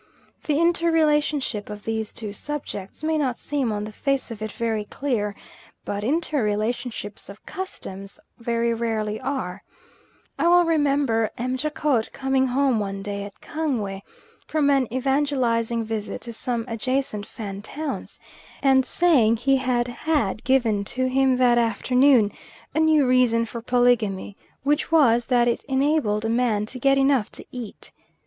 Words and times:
The 0.45 0.57
inter 0.59 0.89
relationship 0.89 1.69
of 1.69 1.83
these 1.83 2.11
two 2.11 2.33
subjects 2.33 3.03
may 3.03 3.19
not 3.19 3.37
seem 3.37 3.71
on 3.71 3.83
the 3.83 3.91
face 3.91 4.31
of 4.31 4.41
it 4.41 4.51
very 4.51 4.83
clear, 4.83 5.35
but 5.85 6.03
inter 6.03 6.41
relationships 6.43 7.29
of 7.29 7.45
customs 7.45 8.19
very 8.39 8.73
rarely 8.73 9.19
are; 9.21 9.61
I 10.39 10.47
well 10.47 10.63
remember 10.63 11.29
M. 11.37 11.55
Jacot 11.55 12.11
coming 12.13 12.47
home 12.47 12.79
one 12.79 13.03
day 13.03 13.23
at 13.25 13.41
Kangwe 13.41 14.01
from 14.47 14.71
an 14.71 14.91
evangelising 14.91 15.83
visit 15.83 16.21
to 16.21 16.33
some 16.33 16.65
adjacent 16.67 17.27
Fan 17.27 17.61
towns, 17.61 18.19
and 18.63 18.83
saying 18.83 19.37
he 19.37 19.57
had 19.57 19.87
had 19.87 20.43
given 20.43 20.83
to 20.97 21.05
him 21.09 21.37
that 21.37 21.59
afternoon 21.59 22.31
a 22.73 22.79
new 22.79 23.05
reason 23.05 23.45
for 23.45 23.61
polygamy, 23.61 24.35
which 24.63 24.91
was 24.91 25.27
that 25.27 25.47
it 25.47 25.63
enabled 25.65 26.25
a 26.25 26.27
man 26.27 26.65
to 26.65 26.79
get 26.79 26.97
enough 26.97 27.31
to 27.33 27.45
eat. 27.51 27.91